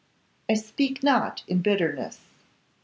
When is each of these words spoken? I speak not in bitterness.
I 0.49 0.55
speak 0.55 1.03
not 1.03 1.43
in 1.47 1.61
bitterness. 1.61 2.21